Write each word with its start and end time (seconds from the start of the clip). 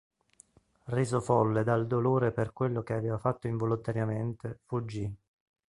Reso 0.85 1.19
folle 1.21 1.63
dal 1.63 1.85
dolore 1.85 2.31
per 2.31 2.53
quello 2.53 2.81
che 2.81 2.93
aveva 2.93 3.19
fatto 3.19 3.45
involontariamente, 3.45 4.57
fuggì. 4.63 5.15